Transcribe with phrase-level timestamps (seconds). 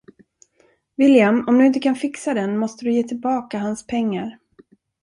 [0.97, 4.37] William, om du inte kan fixa den måste du ge tillbaka hans pengar.